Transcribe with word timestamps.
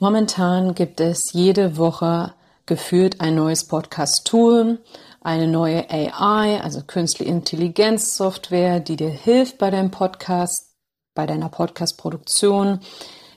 Momentan 0.00 0.76
gibt 0.76 1.00
es 1.00 1.32
jede 1.32 1.76
Woche 1.76 2.32
gefühlt 2.66 3.20
ein 3.20 3.34
neues 3.34 3.66
Podcast-Tool, 3.66 4.78
eine 5.20 5.48
neue 5.48 5.90
AI, 5.90 6.60
also 6.62 6.82
künstliche 6.86 7.28
Intelligenz-Software, 7.28 8.78
die 8.78 8.94
dir 8.94 9.10
hilft 9.10 9.58
bei 9.58 9.72
deinem 9.72 9.90
Podcast, 9.90 10.76
bei 11.16 11.26
deiner 11.26 11.48
Podcast-Produktion. 11.48 12.78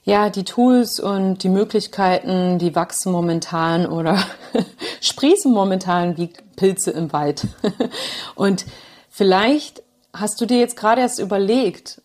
Ja, 0.04 0.30
die 0.30 0.44
Tools 0.44 1.00
und 1.00 1.42
die 1.42 1.50
Möglichkeiten, 1.50 2.60
die 2.60 2.76
wachsen 2.76 3.12
momentan 3.12 3.88
oder 3.88 4.24
sprießen 5.02 5.52
momentan 5.52 6.16
wie 6.18 6.30
Pilze 6.58 6.92
im 6.92 7.12
Wald. 7.12 7.48
und 8.36 8.66
vielleicht 9.10 9.82
hast 10.14 10.40
du 10.40 10.46
dir 10.46 10.60
jetzt 10.60 10.78
gerade 10.78 11.02
erst 11.02 11.18
überlegt, 11.18 12.01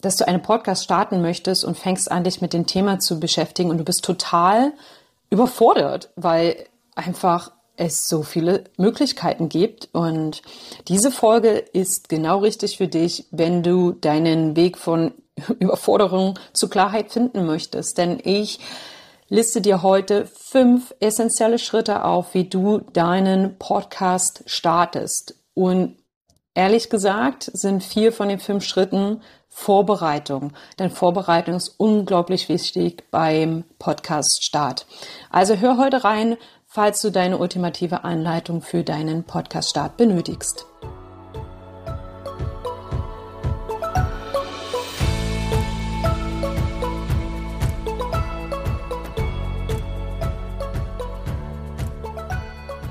dass 0.00 0.16
du 0.16 0.26
einen 0.26 0.42
Podcast 0.42 0.84
starten 0.84 1.20
möchtest 1.20 1.64
und 1.64 1.76
fängst 1.76 2.10
an, 2.10 2.24
dich 2.24 2.40
mit 2.40 2.52
dem 2.52 2.66
Thema 2.66 3.00
zu 3.00 3.18
beschäftigen 3.18 3.70
und 3.70 3.78
du 3.78 3.84
bist 3.84 4.04
total 4.04 4.72
überfordert, 5.30 6.10
weil 6.16 6.66
einfach 6.94 7.52
es 7.76 8.08
so 8.08 8.22
viele 8.22 8.64
Möglichkeiten 8.76 9.48
gibt. 9.48 9.88
Und 9.92 10.42
diese 10.88 11.10
Folge 11.10 11.50
ist 11.50 12.08
genau 12.08 12.38
richtig 12.38 12.76
für 12.76 12.88
dich, 12.88 13.26
wenn 13.30 13.62
du 13.62 13.92
deinen 13.92 14.56
Weg 14.56 14.76
von 14.76 15.12
Überforderung 15.58 16.38
zu 16.52 16.68
Klarheit 16.68 17.12
finden 17.12 17.46
möchtest. 17.46 17.96
Denn 17.98 18.20
ich 18.22 18.58
liste 19.28 19.60
dir 19.60 19.82
heute 19.82 20.26
fünf 20.26 20.94
essentielle 21.00 21.58
Schritte 21.58 22.04
auf, 22.04 22.34
wie 22.34 22.44
du 22.44 22.78
deinen 22.92 23.58
Podcast 23.58 24.42
startest. 24.46 25.36
Und 25.54 25.96
ehrlich 26.54 26.90
gesagt 26.90 27.50
sind 27.52 27.84
vier 27.84 28.12
von 28.12 28.28
den 28.28 28.40
fünf 28.40 28.64
Schritten 28.64 29.20
Vorbereitung. 29.58 30.52
Denn 30.78 30.88
Vorbereitung 30.88 31.56
ist 31.56 31.74
unglaublich 31.78 32.48
wichtig 32.48 33.02
beim 33.10 33.64
Podcast-Start. 33.80 34.86
Also 35.30 35.56
hör 35.56 35.76
heute 35.76 36.04
rein, 36.04 36.36
falls 36.64 37.02
du 37.02 37.10
deine 37.10 37.38
ultimative 37.38 38.04
Anleitung 38.04 38.62
für 38.62 38.84
deinen 38.84 39.24
Podcast-Start 39.24 39.96
benötigst. 39.96 40.64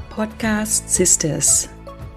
Podcast 0.09 0.89
Sisters. 0.89 1.69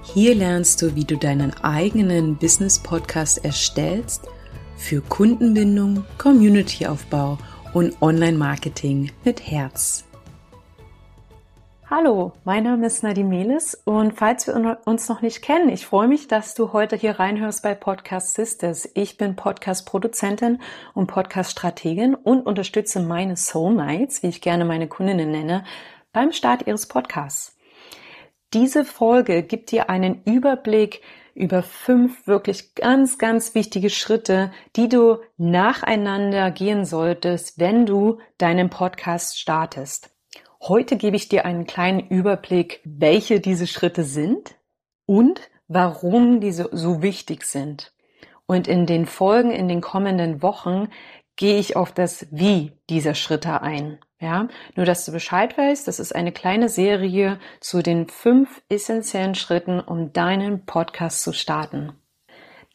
Hier 0.02 0.34
lernst 0.34 0.82
du, 0.82 0.96
wie 0.96 1.04
du 1.04 1.16
deinen 1.16 1.54
eigenen 1.62 2.36
Business-Podcast 2.36 3.44
erstellst– 3.44 4.26
für 4.80 5.02
Kundenbindung, 5.02 6.04
Communityaufbau 6.18 7.38
und 7.74 8.00
Online-Marketing 8.00 9.12
mit 9.24 9.46
Herz. 9.46 10.04
Hallo, 11.88 12.32
mein 12.44 12.64
Name 12.64 12.86
ist 12.86 13.02
Nadine 13.02 13.28
Melis 13.28 13.74
und 13.84 14.14
falls 14.14 14.46
wir 14.46 14.78
uns 14.84 15.08
noch 15.08 15.22
nicht 15.22 15.42
kennen, 15.42 15.68
ich 15.68 15.86
freue 15.86 16.08
mich, 16.08 16.28
dass 16.28 16.54
du 16.54 16.72
heute 16.72 16.96
hier 16.96 17.18
reinhörst 17.18 17.62
bei 17.62 17.74
Podcast 17.74 18.34
Sisters. 18.34 18.88
Ich 18.94 19.16
bin 19.16 19.36
Podcast-Produzentin 19.36 20.60
und 20.94 21.08
Podcast-Strategin 21.08 22.14
und 22.14 22.46
unterstütze 22.46 23.00
meine 23.00 23.36
Soulmates, 23.36 24.22
wie 24.22 24.28
ich 24.28 24.40
gerne 24.40 24.64
meine 24.64 24.88
Kundinnen 24.88 25.30
nenne, 25.30 25.64
beim 26.12 26.32
Start 26.32 26.66
ihres 26.66 26.86
Podcasts. 26.86 27.56
Diese 28.54 28.84
Folge 28.84 29.42
gibt 29.42 29.70
dir 29.70 29.90
einen 29.90 30.22
Überblick 30.24 31.02
über 31.40 31.62
fünf 31.62 32.26
wirklich 32.26 32.74
ganz, 32.74 33.18
ganz 33.18 33.54
wichtige 33.54 33.90
Schritte, 33.90 34.52
die 34.76 34.88
du 34.88 35.18
nacheinander 35.36 36.50
gehen 36.50 36.84
solltest, 36.84 37.58
wenn 37.58 37.86
du 37.86 38.18
deinen 38.38 38.70
Podcast 38.70 39.38
startest. 39.38 40.10
Heute 40.60 40.96
gebe 40.96 41.16
ich 41.16 41.28
dir 41.28 41.46
einen 41.46 41.66
kleinen 41.66 42.00
Überblick, 42.00 42.80
welche 42.84 43.40
diese 43.40 43.66
Schritte 43.66 44.04
sind 44.04 44.54
und 45.06 45.40
warum 45.68 46.40
diese 46.40 46.68
so 46.72 47.02
wichtig 47.02 47.44
sind. 47.44 47.92
Und 48.46 48.68
in 48.68 48.84
den 48.84 49.06
Folgen 49.06 49.52
in 49.52 49.68
den 49.68 49.80
kommenden 49.80 50.42
Wochen 50.42 50.88
gehe 51.36 51.58
ich 51.58 51.76
auf 51.76 51.92
das 51.92 52.26
Wie 52.30 52.72
dieser 52.90 53.14
Schritte 53.14 53.62
ein. 53.62 53.98
Ja, 54.20 54.48
nur 54.76 54.84
dass 54.84 55.06
du 55.06 55.12
Bescheid 55.12 55.56
weißt, 55.56 55.88
das 55.88 55.98
ist 55.98 56.14
eine 56.14 56.30
kleine 56.30 56.68
Serie 56.68 57.40
zu 57.58 57.82
den 57.82 58.06
fünf 58.06 58.60
essentiellen 58.68 59.34
Schritten, 59.34 59.80
um 59.80 60.12
deinen 60.12 60.66
Podcast 60.66 61.22
zu 61.22 61.32
starten. 61.32 61.94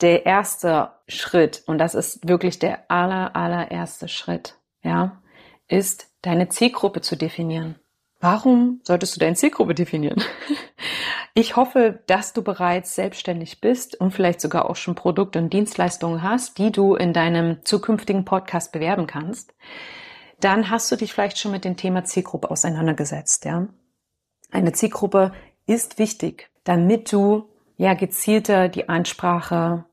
Der 0.02 0.26
erste 0.26 0.90
Schritt, 1.08 1.62
und 1.68 1.78
das 1.78 1.94
ist 1.94 2.28
wirklich 2.28 2.58
der 2.58 2.90
aller, 2.90 3.36
allererste 3.36 4.08
Schritt, 4.08 4.56
ja, 4.82 5.22
ist 5.68 6.08
deine 6.24 6.50
Zielgruppe 6.50 7.02
zu 7.02 7.16
definieren. 7.16 7.76
Warum 8.20 8.82
solltest 8.84 9.16
du 9.16 9.20
deine 9.20 9.36
Zielgruppe 9.36 9.76
definieren? 9.76 10.22
Ich 11.38 11.58
hoffe, 11.58 12.00
dass 12.08 12.32
du 12.32 12.42
bereits 12.44 12.96
selbstständig 12.96 13.60
bist 13.60 14.00
und 14.00 14.12
vielleicht 14.12 14.40
sogar 14.40 14.70
auch 14.70 14.78
schon 14.78 14.96
Produkte 14.96 15.38
und 15.38 15.52
Dienstleistungen 15.52 16.24
hast, 16.24 16.58
die 16.58 16.72
du 16.72 16.96
in 16.96 17.12
deinem 17.12 17.58
zukünftigen 17.66 18.24
Podcast 18.24 18.72
bewerben 18.72 19.06
kannst 19.06 19.54
dann 20.40 20.70
hast 20.70 20.92
du 20.92 20.96
dich 20.96 21.14
vielleicht 21.14 21.38
schon 21.38 21.52
mit 21.52 21.66
dem 21.66 21.78
Thema 21.78 22.04
Zielgruppe 22.04 22.52
auseinandergesetzt, 22.52 23.46
ja. 23.46 23.68
Eine 24.52 24.74
Zielgruppe 24.74 25.34
ist 25.66 25.98
wichtig, 25.98 26.50
damit 26.64 27.12
du 27.12 27.50
ja 27.78 27.94
gezielter 27.94 28.70
die 28.70 28.88
Ansprache 28.88 29.86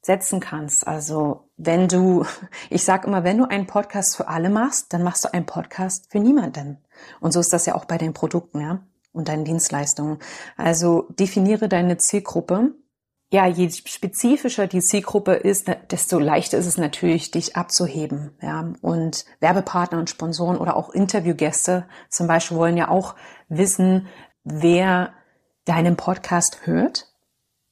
setzen 0.00 0.40
kannst. 0.40 0.86
Also 0.88 1.50
wenn 1.56 1.88
du, 1.88 2.24
ich 2.70 2.84
sage 2.84 3.06
immer, 3.06 3.24
wenn 3.24 3.38
du 3.38 3.44
einen 3.44 3.66
Podcast 3.66 4.16
für 4.16 4.28
alle 4.28 4.50
machst, 4.50 4.92
dann 4.92 5.02
machst 5.02 5.24
du 5.24 5.32
einen 5.32 5.46
Podcast 5.46 6.10
für 6.10 6.18
niemanden. 6.18 6.78
Und 7.20 7.32
so 7.32 7.40
ist 7.40 7.52
das 7.52 7.66
ja 7.66 7.74
auch 7.74 7.84
bei 7.84 7.98
den 7.98 8.14
Produkten, 8.14 8.60
ja, 8.60 8.80
und 9.12 9.28
deinen 9.28 9.44
Dienstleistungen. 9.44 10.18
Also 10.56 11.06
definiere 11.10 11.68
deine 11.68 11.98
Zielgruppe 11.98 12.72
ja, 13.30 13.46
je 13.46 13.70
spezifischer 13.70 14.66
die 14.66 14.80
Zielgruppe 14.80 15.34
ist, 15.34 15.70
desto 15.90 16.18
leichter 16.18 16.56
ist 16.56 16.66
es 16.66 16.78
natürlich, 16.78 17.30
dich 17.30 17.56
abzuheben. 17.56 18.30
Ja, 18.40 18.72
und 18.80 19.26
Werbepartner 19.40 19.98
und 19.98 20.08
Sponsoren 20.08 20.56
oder 20.56 20.76
auch 20.76 20.90
Interviewgäste 20.90 21.86
zum 22.08 22.26
Beispiel 22.26 22.56
wollen 22.56 22.78
ja 22.78 22.88
auch 22.88 23.14
wissen, 23.48 24.08
wer 24.44 25.12
deinen 25.66 25.96
Podcast 25.96 26.60
hört, 26.64 27.12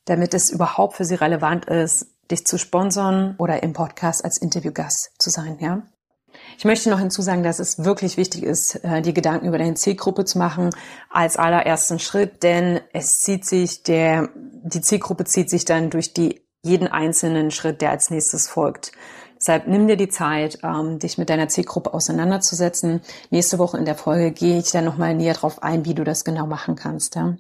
damit 0.05 0.35
es 0.35 0.51
überhaupt 0.51 0.97
für 0.97 1.07
sie 1.07 1.15
relevant 1.15 1.65
ist, 1.65 2.09
dich 2.31 2.47
zu 2.47 2.59
sponsern 2.59 3.35
oder 3.39 3.63
im 3.63 3.73
Podcast 3.73 4.25
als 4.25 4.37
Interviewgast 4.37 5.13
zu 5.19 5.31
sein. 5.31 5.57
Ja. 5.61 5.83
Ich 6.59 6.65
möchte 6.65 6.91
noch 6.91 6.99
hinzusagen, 6.99 7.43
dass 7.43 7.59
es 7.59 7.85
wirklich 7.85 8.17
wichtig 8.17 8.43
ist, 8.43 8.77
äh, 8.85 9.03
die 9.03 9.15
Gedanken 9.15 9.47
über 9.47 9.59
deine 9.59 9.75
Zielgruppe 9.75 10.25
zu 10.25 10.39
machen 10.39 10.71
als 11.11 11.37
allerersten 11.37 11.99
Schritt, 11.99 12.43
denn 12.43 12.81
es 12.93 13.09
zieht 13.23 13.45
sich 13.45 13.83
der, 13.83 14.31
die 14.35 14.81
Zielgruppe 14.81 15.25
zieht 15.25 15.51
sich 15.51 15.65
dann 15.65 15.91
durch 15.91 16.13
die, 16.13 16.43
jeden 16.63 16.89
einzelnen 16.89 17.51
Schritt, 17.51 17.81
der 17.81 17.91
als 17.91 18.11
nächstes 18.11 18.49
folgt. 18.49 18.93
Deshalb 19.39 19.69
nimm 19.69 19.87
dir 19.87 19.97
die 19.97 20.09
Zeit, 20.09 20.59
ähm, 20.63 20.99
dich 20.99 21.19
mit 21.19 21.29
deiner 21.29 21.49
Zielgruppe 21.49 21.93
auseinanderzusetzen. 21.93 23.03
Nächste 23.31 23.59
Woche 23.59 23.77
in 23.77 23.85
der 23.85 23.95
Folge 23.95 24.33
gehe 24.33 24.59
ich 24.59 24.71
dann 24.71 24.85
nochmal 24.85 25.15
näher 25.15 25.35
drauf 25.35 25.63
ein, 25.63 25.85
wie 25.85 25.95
du 25.95 26.05
das 26.05 26.25
genau 26.25 26.47
machen 26.47 26.75
kannst. 26.75 27.17
Ja? 27.17 27.37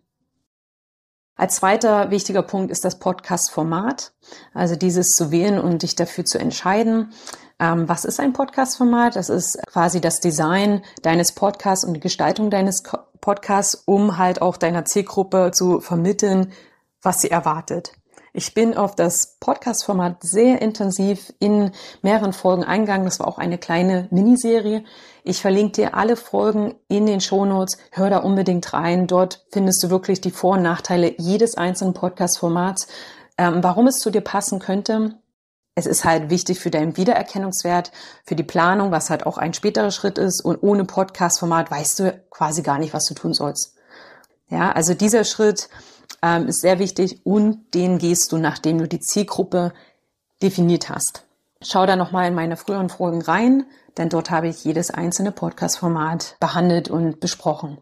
Als 1.38 1.56
zweiter 1.56 2.10
wichtiger 2.10 2.42
Punkt 2.42 2.70
ist 2.70 2.84
das 2.84 2.98
Podcast-Format, 2.98 4.14
also 4.54 4.74
dieses 4.74 5.10
zu 5.10 5.30
wählen 5.30 5.58
und 5.58 5.82
dich 5.82 5.94
dafür 5.94 6.24
zu 6.24 6.38
entscheiden. 6.38 7.12
Ähm, 7.58 7.88
was 7.88 8.04
ist 8.04 8.20
ein 8.20 8.32
Podcast-Format? 8.32 9.16
Das 9.16 9.30
ist 9.30 9.58
quasi 9.66 10.00
das 10.00 10.20
Design 10.20 10.82
deines 11.02 11.32
Podcasts 11.32 11.84
und 11.84 11.94
die 11.94 12.00
Gestaltung 12.00 12.50
deines 12.50 12.82
Podcasts, 13.20 13.82
um 13.86 14.18
halt 14.18 14.42
auch 14.42 14.56
deiner 14.58 14.84
Zielgruppe 14.84 15.50
zu 15.52 15.80
vermitteln, 15.80 16.52
was 17.00 17.20
sie 17.20 17.30
erwartet. 17.30 17.92
Ich 18.34 18.52
bin 18.52 18.76
auf 18.76 18.94
das 18.94 19.38
Podcast-Format 19.40 20.22
sehr 20.22 20.60
intensiv 20.60 21.32
in 21.38 21.70
mehreren 22.02 22.34
Folgen 22.34 22.64
eingegangen. 22.64 23.06
Das 23.06 23.18
war 23.18 23.26
auch 23.26 23.38
eine 23.38 23.56
kleine 23.56 24.08
Miniserie. 24.10 24.84
Ich 25.24 25.40
verlinke 25.40 25.72
dir 25.72 25.94
alle 25.94 26.16
Folgen 26.16 26.74
in 26.88 27.06
den 27.06 27.22
Shownotes. 27.22 27.78
Hör 27.92 28.10
da 28.10 28.18
unbedingt 28.18 28.74
rein. 28.74 29.06
Dort 29.06 29.46
findest 29.50 29.82
du 29.82 29.88
wirklich 29.88 30.20
die 30.20 30.30
Vor- 30.30 30.56
und 30.56 30.62
Nachteile 30.62 31.14
jedes 31.16 31.56
einzelnen 31.56 31.94
Podcast-Formats, 31.94 32.88
ähm, 33.38 33.62
warum 33.62 33.86
es 33.86 34.00
zu 34.00 34.10
dir 34.10 34.20
passen 34.20 34.58
könnte 34.58 35.14
es 35.78 35.84
ist 35.84 36.04
halt 36.06 36.30
wichtig 36.30 36.58
für 36.58 36.70
deinen 36.70 36.96
Wiedererkennungswert, 36.96 37.92
für 38.24 38.34
die 38.34 38.42
Planung, 38.42 38.90
was 38.90 39.10
halt 39.10 39.26
auch 39.26 39.36
ein 39.36 39.52
späterer 39.52 39.90
Schritt 39.90 40.16
ist. 40.16 40.42
Und 40.42 40.62
ohne 40.62 40.86
Podcast-Format 40.86 41.70
weißt 41.70 41.98
du 42.00 42.20
quasi 42.30 42.62
gar 42.62 42.78
nicht, 42.78 42.94
was 42.94 43.04
du 43.04 43.14
tun 43.14 43.34
sollst. 43.34 43.74
Ja, 44.48 44.72
also 44.72 44.94
dieser 44.94 45.24
Schritt 45.24 45.68
ähm, 46.22 46.48
ist 46.48 46.62
sehr 46.62 46.78
wichtig 46.78 47.20
und 47.24 47.74
den 47.74 47.98
gehst 47.98 48.32
du, 48.32 48.38
nachdem 48.38 48.78
du 48.78 48.88
die 48.88 49.00
Zielgruppe 49.00 49.74
definiert 50.42 50.88
hast. 50.88 51.24
Schau 51.60 51.84
da 51.84 51.94
nochmal 51.94 52.28
in 52.28 52.34
meine 52.34 52.56
früheren 52.56 52.88
Folgen 52.88 53.20
rein, 53.20 53.66
denn 53.98 54.08
dort 54.08 54.30
habe 54.30 54.48
ich 54.48 54.64
jedes 54.64 54.90
einzelne 54.90 55.30
Podcast-Format 55.30 56.36
behandelt 56.40 56.88
und 56.88 57.20
besprochen. 57.20 57.78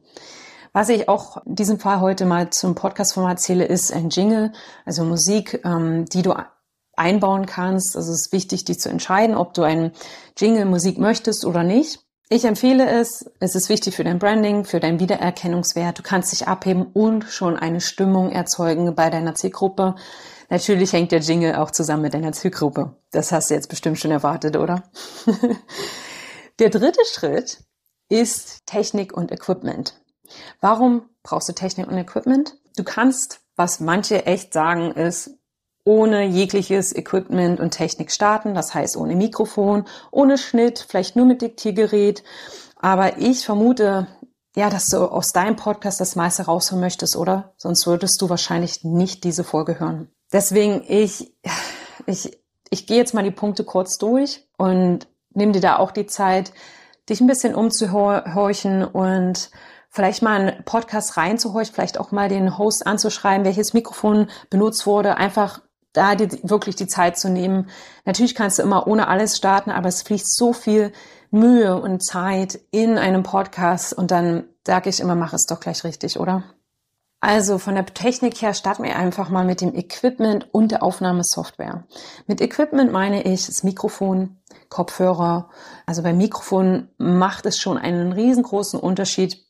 Was 0.73 0.89
ich 0.89 1.09
auch 1.09 1.45
in 1.47 1.55
diesem 1.55 1.79
Fall 1.79 2.01
heute 2.01 2.27
mal 2.27 2.51
zum 2.51 2.75
Podcast-Format 2.75 3.39
zähle, 3.39 3.67
ist 3.67 3.93
ein 3.93 4.11
Jingle, 4.11 4.53
also 4.85 5.05
Musik, 5.05 5.61
ähm, 5.65 6.07
die 6.07 6.23
du 6.23 6.33
einbauen 6.97 7.47
kannst. 7.47 7.97
Also 7.97 8.13
es 8.13 8.27
ist 8.27 8.33
wichtig, 8.33 8.65
dich 8.65 8.81
zu 8.81 8.89
entscheiden, 8.89 9.37
ob 9.37 9.55
du 9.55 9.63
einen 9.63 9.93
Jingle 10.37 10.65
Musik 10.65 10.99
möchtest 10.99 11.45
oder 11.45 11.63
nicht. 11.63 12.01
Ich 12.31 12.45
empfehle 12.45 12.89
es. 12.89 13.31
Es 13.39 13.55
ist 13.55 13.69
wichtig 13.69 13.95
für 13.97 14.05
dein 14.05 14.19
Branding, 14.19 14.65
für 14.65 14.81
deinen 14.81 14.99
Wiedererkennungswert. 14.99 15.99
Du 15.99 16.03
kannst 16.03 16.33
dich 16.33 16.49
abheben 16.49 16.87
und 16.93 17.25
schon 17.25 17.57
eine 17.57 17.81
Stimmung 17.81 18.31
erzeugen 18.31 18.95
bei 18.95 19.11
deiner 19.11 19.35
Zielgruppe. 19.35 19.95
Natürlich 20.49 20.93
hängt 20.93 21.13
der 21.13 21.21
Jingle 21.21 21.57
auch 21.57 21.71
zusammen 21.71 22.03
mit 22.03 22.15
deiner 22.15 22.33
Zielgruppe. 22.33 22.97
Das 23.11 23.31
hast 23.31 23.51
du 23.51 23.55
jetzt 23.55 23.69
bestimmt 23.69 23.99
schon 23.99 24.11
erwartet, 24.11 24.57
oder? 24.57 24.83
der 26.59 26.71
dritte 26.71 27.01
Schritt 27.13 27.63
ist 28.09 28.67
Technik 28.67 29.13
und 29.17 29.31
Equipment. 29.31 30.01
Warum 30.61 31.09
brauchst 31.23 31.49
du 31.49 31.53
Technik 31.53 31.89
und 31.89 31.99
Equipment? 31.99 32.57
Du 32.77 32.85
kannst, 32.85 33.41
was 33.57 33.81
manche 33.81 34.27
echt 34.27 34.53
sagen, 34.53 34.93
ist, 34.93 35.39
ohne 35.85 36.25
jegliches 36.25 36.95
Equipment 36.95 37.61
und 37.61 37.73
Technik 37.73 38.11
starten. 38.11 38.55
Das 38.55 38.75
heißt, 38.75 38.97
ohne 38.97 39.15
Mikrofon, 39.15 39.85
ohne 40.11 40.39
Schnitt, 40.39 40.85
vielleicht 40.89 41.15
nur 41.15 41.27
mit 41.27 41.43
Diktiergerät. 41.43 42.25
Aber 42.77 43.19
ich 43.19 43.45
vermute, 43.45 44.07
ja, 44.57 44.71
dass 44.71 44.87
du 44.87 44.99
aus 44.99 45.29
deinem 45.29 45.57
Podcast 45.57 46.01
das 46.01 46.17
meiste 46.17 46.45
rausholen 46.45 46.81
möchtest, 46.81 47.17
oder? 47.17 47.53
Sonst 47.57 47.87
würdest 47.87 48.21
du 48.21 48.31
wahrscheinlich 48.31 48.85
nicht 48.85 49.25
diese 49.25 49.45
Folge 49.45 49.79
hören. 49.79 50.09
Deswegen, 50.33 50.83
ich, 50.89 51.35
ich, 52.07 52.39
ich 52.71 52.87
gehe 52.87 52.97
jetzt 52.97 53.15
mal 53.15 53.25
die 53.25 53.31
Punkte 53.31 53.65
kurz 53.65 53.99
durch 53.99 54.47
und 54.57 55.07
nimm 55.35 55.53
dir 55.53 55.61
da 55.61 55.77
auch 55.79 55.91
die 55.91 56.07
Zeit, 56.07 56.53
dich 57.09 57.21
ein 57.21 57.27
bisschen 57.27 57.55
umzuhorchen 57.55 58.85
und 58.85 59.51
vielleicht 59.91 60.23
mal 60.23 60.41
einen 60.41 60.65
Podcast 60.65 61.17
reinzuhorchen, 61.17 61.75
vielleicht 61.75 61.99
auch 61.99 62.11
mal 62.11 62.29
den 62.29 62.57
Host 62.57 62.87
anzuschreiben, 62.87 63.45
welches 63.45 63.75
Mikrofon 63.75 64.29
benutzt 64.51 64.87
wurde, 64.87 65.17
einfach 65.17 65.61
da 65.95 66.15
dir 66.15 66.29
wirklich 66.43 66.77
die 66.77 66.87
Zeit 66.87 67.19
zu 67.19 67.31
nehmen. 67.31 67.71
Natürlich 68.05 68.35
kannst 68.35 68.59
du 68.59 68.63
immer 68.63 68.87
ohne 68.87 69.09
alles 69.09 69.37
starten, 69.37 69.71
aber 69.71 69.89
es 69.89 70.03
fließt 70.03 70.37
so 70.37 70.53
viel 70.53 70.93
Mühe 71.31 71.81
und 71.81 72.05
Zeit 72.05 72.61
in 72.71 72.99
einem 72.99 73.23
Podcast 73.23 73.95
und 73.95 74.11
dann 74.11 74.45
sage 74.67 74.91
ich 74.91 75.01
immer, 75.01 75.15
mach 75.15 75.33
es 75.33 75.47
doch 75.47 75.61
gleich 75.61 75.83
richtig, 75.85 76.21
oder? 76.21 76.45
Also 77.21 77.57
von 77.57 77.75
der 77.75 77.87
Technik 77.87 78.43
her 78.43 78.53
starten 78.53 78.83
wir 78.83 78.97
einfach 78.97 79.31
mal 79.31 79.47
mit 79.47 79.63
dem 79.63 79.75
Equipment 79.75 80.47
und 80.53 80.73
der 80.73 80.83
Aufnahmesoftware. 80.83 81.85
Mit 82.27 82.43
Equipment 82.43 82.93
meine 82.93 83.23
ich 83.23 83.47
das 83.47 83.63
Mikrofon, 83.63 84.37
Kopfhörer. 84.69 85.49
Also 85.87 86.03
beim 86.03 86.19
Mikrofon 86.19 86.89
macht 86.99 87.47
es 87.47 87.59
schon 87.59 87.79
einen 87.79 88.13
riesengroßen 88.13 88.79
Unterschied 88.79 89.44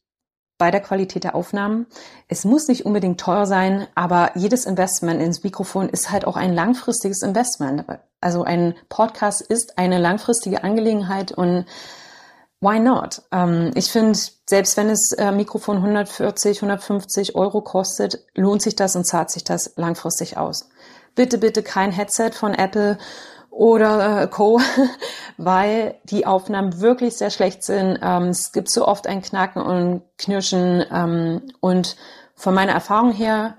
bei 0.65 0.71
der 0.71 0.81
Qualität 0.81 1.25
der 1.25 1.35
Aufnahmen. 1.35 1.87
Es 2.27 2.47
muss 2.47 2.69
nicht 2.69 2.87
unbedingt 2.87 3.21
teuer 3.21 3.45
sein, 3.45 3.87
aber 3.95 4.31
jedes 4.35 4.65
Investment 4.65 5.21
ins 5.21 5.45
Mikrofon 5.45 5.91
ist 5.91 6.11
halt 6.11 6.27
auch 6.27 6.39
ein 6.39 6.55
langfristiges 6.55 7.21
Investment. 7.21 7.85
Also 8.23 8.45
ein 8.45 8.75
Podcast 8.89 9.43
ist 9.43 9.77
eine 9.77 9.99
langfristige 9.99 10.65
Angelegenheit 10.65 11.33
und 11.33 11.67
why 12.63 12.81
not? 12.81 13.21
Ähm, 13.31 13.73
ich 13.75 13.93
finde, 13.93 14.19
selbst 14.49 14.79
wenn 14.79 14.89
es 14.89 15.13
äh, 15.13 15.33
Mikrofon 15.33 15.77
140, 15.77 16.57
150 16.57 17.35
Euro 17.35 17.61
kostet, 17.61 18.25
lohnt 18.35 18.63
sich 18.63 18.75
das 18.75 18.97
und 18.97 19.07
zahlt 19.07 19.31
sich 19.31 19.45
das 19.45 19.75
langfristig 19.77 20.39
aus. 20.39 20.71
Bitte, 21.15 21.37
bitte 21.37 21.63
kein 21.63 21.93
Headset 21.93 22.31
von 22.33 22.55
Apple 22.55 22.97
oder 23.55 24.23
äh, 24.23 24.27
Co., 24.27 24.61
weil 25.37 25.97
die 26.05 26.27
Aufnahmen 26.27 26.81
wirklich 26.81 27.17
sehr 27.17 27.31
schlecht 27.31 27.65
sind. 27.65 27.99
Ähm, 28.03 28.29
es 28.29 28.53
gibt 28.53 28.71
so 28.71 28.87
oft 28.87 29.07
ein 29.07 29.23
Knacken 29.23 29.63
und 29.63 30.03
Knirschen 30.19 30.85
ähm, 30.91 31.43
und 31.61 31.97
von 32.35 32.55
meiner 32.55 32.73
Erfahrung 32.73 33.13
her, 33.13 33.57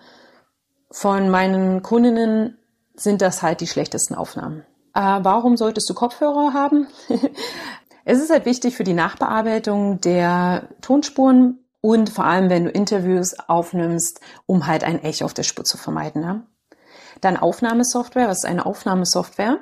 von 0.92 1.30
meinen 1.30 1.82
Kundinnen 1.82 2.58
sind 2.96 3.22
das 3.22 3.42
halt 3.42 3.62
die 3.62 3.68
schlechtesten 3.68 4.16
Aufnahmen. 4.16 4.66
Äh, 4.94 5.20
warum 5.22 5.58
solltest 5.58 5.90
du 5.90 5.94
Kopfhörer 5.94 6.54
haben? 6.54 6.88
es 8.06 8.22
ist 8.22 8.32
halt 8.32 8.46
wichtig 8.46 8.76
für 8.76 8.84
die 8.84 8.94
Nachbearbeitung 8.94 10.00
der 10.02 10.70
Tonspuren 10.82 11.60
und 11.82 12.10
vor 12.10 12.26
allem, 12.26 12.50
wenn 12.50 12.66
du 12.66 12.72
Interviews 12.72 13.36
aufnimmst, 13.48 14.20
um 14.46 14.68
halt 14.68 14.84
ein 14.84 15.04
Echo 15.04 15.26
auf 15.26 15.34
der 15.34 15.44
Spur 15.44 15.66
zu 15.66 15.78
vermeiden. 15.78 16.22
Ne? 16.22 16.46
Dann 17.22 17.38
Aufnahmesoftware. 17.38 18.28
Was 18.28 18.40
ist 18.40 18.46
eine 18.46 18.66
Aufnahmesoftware? 18.66 19.60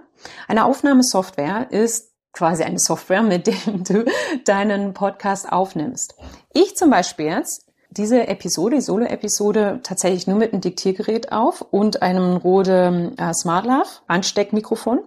Eine 0.47 0.65
Aufnahmesoftware 0.65 1.67
ist 1.71 2.11
quasi 2.33 2.63
eine 2.63 2.79
Software, 2.79 3.23
mit 3.23 3.47
der 3.47 3.55
du 3.67 4.05
deinen 4.45 4.93
Podcast 4.93 5.51
aufnimmst. 5.51 6.15
Ich 6.53 6.75
zum 6.75 6.89
Beispiel 6.89 7.27
jetzt 7.27 7.67
diese 7.91 8.27
Episode, 8.27 8.77
die 8.77 8.81
Solo-Episode, 8.81 9.81
tatsächlich 9.83 10.25
nur 10.25 10.37
mit 10.37 10.51
einem 10.51 10.61
Diktiergerät 10.61 11.31
auf 11.31 11.61
und 11.61 12.01
einem 12.01 12.37
Rode 12.37 13.13
äh, 13.17 13.33
SmartLav 13.33 14.01
Ansteckmikrofon. 14.07 15.01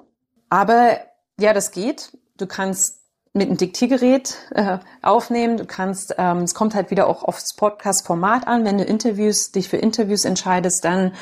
Aber 0.48 0.98
ja, 1.40 1.52
das 1.52 1.72
geht. 1.72 2.16
Du 2.36 2.46
kannst 2.46 3.00
mit 3.36 3.48
einem 3.48 3.58
Diktiergerät 3.58 4.36
äh, 4.54 4.78
aufnehmen. 5.02 5.58
Du 5.58 5.66
kannst, 5.66 6.14
ähm, 6.18 6.38
es 6.38 6.54
kommt 6.54 6.74
halt 6.74 6.90
wieder 6.90 7.06
auch 7.06 7.22
aufs 7.22 7.54
Podcast-Format 7.54 8.46
an. 8.48 8.64
Wenn 8.64 8.78
du 8.78 8.84
Interviews, 8.84 9.52
dich 9.52 9.68
für 9.68 9.76
Interviews 9.76 10.24
entscheidest, 10.24 10.84
dann 10.84 11.12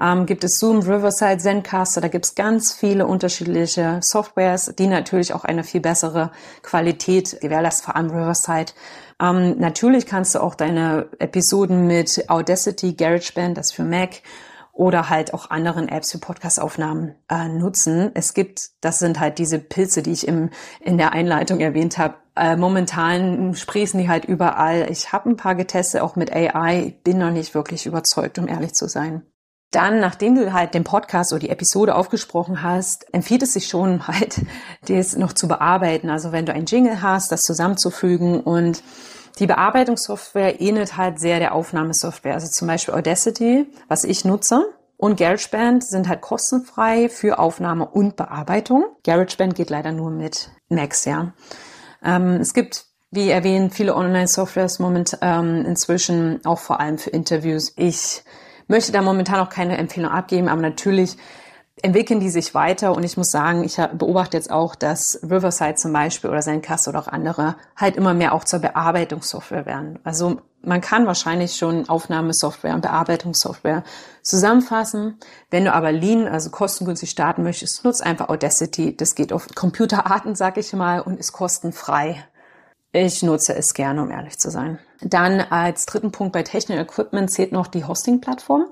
ähm, 0.00 0.26
gibt 0.26 0.44
es 0.44 0.58
Zoom, 0.58 0.80
Riverside, 0.80 1.38
Zencaster. 1.38 2.00
Da 2.00 2.08
gibt 2.08 2.24
es 2.26 2.34
ganz 2.34 2.72
viele 2.72 3.06
unterschiedliche 3.06 4.00
Softwares, 4.02 4.72
die 4.78 4.86
natürlich 4.86 5.34
auch 5.34 5.44
eine 5.44 5.64
viel 5.64 5.80
bessere 5.80 6.30
Qualität 6.62 7.38
gewährleisten, 7.40 7.84
vor 7.84 7.96
allem 7.96 8.10
Riverside. 8.10 8.72
Ähm, 9.20 9.58
natürlich 9.58 10.06
kannst 10.06 10.34
du 10.34 10.42
auch 10.42 10.54
deine 10.54 11.08
Episoden 11.18 11.86
mit 11.86 12.30
Audacity, 12.30 12.94
GarageBand, 12.94 13.58
das 13.58 13.72
für 13.72 13.84
Mac 13.84 14.22
oder 14.74 15.08
halt 15.08 15.32
auch 15.32 15.50
anderen 15.50 15.88
Apps 15.88 16.10
für 16.10 16.18
Podcastaufnahmen 16.18 17.14
äh, 17.30 17.48
nutzen. 17.48 18.10
Es 18.14 18.34
gibt, 18.34 18.70
das 18.80 18.98
sind 18.98 19.20
halt 19.20 19.38
diese 19.38 19.60
Pilze, 19.60 20.02
die 20.02 20.12
ich 20.12 20.26
im, 20.26 20.50
in 20.80 20.98
der 20.98 21.12
Einleitung 21.12 21.60
erwähnt 21.60 21.96
habe. 21.96 22.14
Äh, 22.34 22.56
momentan 22.56 23.54
sprießen 23.54 24.00
die 24.00 24.08
halt 24.08 24.24
überall. 24.24 24.88
Ich 24.90 25.12
habe 25.12 25.30
ein 25.30 25.36
paar 25.36 25.54
getestet, 25.54 26.00
auch 26.00 26.16
mit 26.16 26.34
AI, 26.34 26.98
bin 27.04 27.18
noch 27.18 27.30
nicht 27.30 27.54
wirklich 27.54 27.86
überzeugt, 27.86 28.36
um 28.38 28.48
ehrlich 28.48 28.72
zu 28.72 28.88
sein. 28.88 29.22
Dann, 29.70 30.00
nachdem 30.00 30.34
du 30.34 30.52
halt 30.52 30.74
den 30.74 30.84
Podcast 30.84 31.32
oder 31.32 31.40
die 31.40 31.50
Episode 31.50 31.94
aufgesprochen 31.94 32.62
hast, 32.62 33.06
empfiehlt 33.14 33.44
es 33.44 33.52
sich 33.52 33.68
schon 33.68 34.06
halt, 34.08 34.40
das 34.88 35.16
noch 35.16 35.34
zu 35.34 35.46
bearbeiten. 35.46 36.10
Also 36.10 36.32
wenn 36.32 36.46
du 36.46 36.52
ein 36.52 36.66
Jingle 36.66 37.00
hast, 37.00 37.30
das 37.30 37.42
zusammenzufügen 37.42 38.40
und 38.40 38.82
die 39.38 39.46
Bearbeitungssoftware 39.46 40.60
ähnelt 40.60 40.96
halt 40.96 41.18
sehr 41.18 41.38
der 41.38 41.54
Aufnahmesoftware. 41.54 42.34
Also 42.34 42.48
zum 42.48 42.68
Beispiel 42.68 42.94
Audacity, 42.94 43.66
was 43.88 44.04
ich 44.04 44.24
nutze. 44.24 44.64
Und 44.96 45.16
GarageBand 45.18 45.84
sind 45.84 46.08
halt 46.08 46.20
kostenfrei 46.20 47.08
für 47.08 47.38
Aufnahme 47.38 47.86
und 47.86 48.16
Bearbeitung. 48.16 48.84
GarageBand 49.04 49.54
geht 49.54 49.70
leider 49.70 49.92
nur 49.92 50.10
mit 50.10 50.50
Macs, 50.68 51.04
ja. 51.04 51.32
Ähm, 52.02 52.36
es 52.36 52.54
gibt, 52.54 52.86
wie 53.10 53.28
erwähnt, 53.28 53.74
viele 53.74 53.96
Online-Softwares 53.96 54.78
moment 54.78 55.18
ähm, 55.20 55.64
inzwischen, 55.66 56.44
auch 56.44 56.60
vor 56.60 56.80
allem 56.80 56.98
für 56.98 57.10
Interviews. 57.10 57.72
Ich 57.76 58.22
möchte 58.68 58.92
da 58.92 59.02
momentan 59.02 59.40
auch 59.40 59.50
keine 59.50 59.76
Empfehlung 59.78 60.10
abgeben, 60.10 60.48
aber 60.48 60.62
natürlich 60.62 61.16
entwickeln 61.84 62.18
die 62.18 62.30
sich 62.30 62.54
weiter 62.54 62.96
und 62.96 63.04
ich 63.04 63.18
muss 63.18 63.30
sagen, 63.30 63.62
ich 63.62 63.76
beobachte 63.92 64.38
jetzt 64.38 64.50
auch, 64.50 64.74
dass 64.74 65.20
Riverside 65.22 65.74
zum 65.74 65.92
Beispiel 65.92 66.30
oder 66.30 66.40
Zencaster 66.40 66.90
oder 66.90 67.00
auch 67.00 67.08
andere 67.08 67.56
halt 67.76 67.96
immer 67.96 68.14
mehr 68.14 68.32
auch 68.32 68.44
zur 68.44 68.60
Bearbeitungssoftware 68.60 69.66
werden. 69.66 69.98
Also 70.02 70.40
man 70.62 70.80
kann 70.80 71.06
wahrscheinlich 71.06 71.56
schon 71.56 71.86
Aufnahmesoftware 71.86 72.74
und 72.74 72.80
Bearbeitungssoftware 72.80 73.84
zusammenfassen. 74.22 75.18
Wenn 75.50 75.66
du 75.66 75.74
aber 75.74 75.92
Lean, 75.92 76.26
also 76.26 76.48
kostengünstig 76.48 77.10
starten 77.10 77.42
möchtest, 77.42 77.84
nutz 77.84 78.00
einfach 78.00 78.30
Audacity. 78.30 78.96
Das 78.96 79.14
geht 79.14 79.30
auf 79.30 79.46
Computerarten, 79.54 80.34
sag 80.34 80.56
ich 80.56 80.72
mal, 80.72 81.02
und 81.02 81.20
ist 81.20 81.32
kostenfrei. 81.32 82.24
Ich 82.92 83.22
nutze 83.22 83.54
es 83.54 83.74
gerne, 83.74 84.00
um 84.02 84.10
ehrlich 84.10 84.38
zu 84.38 84.50
sein. 84.50 84.78
Dann 85.02 85.40
als 85.40 85.84
dritten 85.84 86.12
Punkt 86.12 86.32
bei 86.32 86.44
Technik 86.44 86.78
Equipment 86.78 87.30
zählt 87.30 87.52
noch 87.52 87.66
die 87.66 87.84
Hosting-Plattform. 87.84 88.64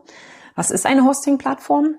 Was 0.54 0.70
ist 0.70 0.86
eine 0.86 1.04
Hosting-Plattform? 1.04 1.96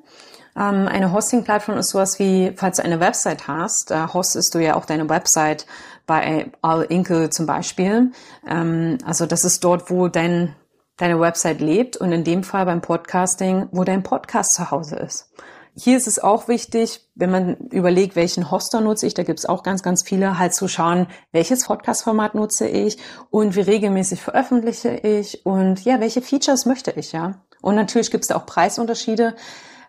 Ähm, 0.55 0.87
eine 0.87 1.11
Hosting-Plattform 1.11 1.77
ist 1.77 1.89
sowas 1.89 2.19
wie, 2.19 2.53
falls 2.55 2.77
du 2.77 2.83
eine 2.83 2.99
Website 2.99 3.47
hast, 3.47 3.89
da 3.89 4.13
hostest 4.13 4.53
du 4.53 4.59
ja 4.59 4.75
auch 4.75 4.85
deine 4.85 5.09
Website 5.09 5.65
bei 6.05 6.51
All 6.61 6.83
Inkle 6.83 7.29
zum 7.29 7.45
Beispiel. 7.45 8.11
Ähm, 8.47 8.97
also 9.05 9.25
das 9.25 9.45
ist 9.45 9.63
dort, 9.63 9.89
wo 9.89 10.07
dein, 10.07 10.55
deine 10.97 11.19
Website 11.19 11.59
lebt 11.59 11.97
und 11.97 12.11
in 12.11 12.23
dem 12.23 12.43
Fall 12.43 12.65
beim 12.65 12.81
Podcasting, 12.81 13.67
wo 13.71 13.83
dein 13.83 14.03
Podcast 14.03 14.53
zu 14.53 14.69
Hause 14.69 14.97
ist. 14.97 15.31
Hier 15.75 15.97
ist 15.97 16.05
es 16.05 16.19
auch 16.19 16.47
wichtig, 16.47 17.01
wenn 17.15 17.31
man 17.31 17.55
überlegt, 17.71 18.15
welchen 18.15 18.51
Hoster 18.51 18.79
nutze 18.79 19.07
ich, 19.07 19.15
da 19.15 19.23
gibt 19.23 19.39
es 19.39 19.47
auch 19.47 19.63
ganz, 19.63 19.81
ganz 19.81 20.03
viele, 20.03 20.37
halt 20.37 20.53
zu 20.53 20.67
schauen, 20.67 21.07
welches 21.31 21.65
Podcast-Format 21.65 22.35
nutze 22.35 22.67
ich 22.67 22.99
und 23.31 23.55
wie 23.55 23.61
regelmäßig 23.61 24.21
veröffentliche 24.21 24.89
ich 24.91 25.47
und 25.47 25.83
ja, 25.83 25.99
welche 25.99 26.21
Features 26.21 26.67
möchte 26.67 26.91
ich, 26.91 27.11
ja. 27.11 27.41
Und 27.61 27.73
natürlich 27.73 28.11
gibt 28.11 28.25
es 28.25 28.27
da 28.27 28.35
auch 28.35 28.45
Preisunterschiede. 28.45 29.35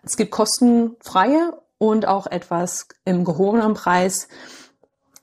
Es 0.05 0.17
gibt 0.17 0.31
kostenfreie 0.31 1.59
und 1.79 2.07
auch 2.07 2.27
etwas 2.27 2.87
im 3.05 3.25
gehobenen 3.25 3.73
Preis. 3.73 4.27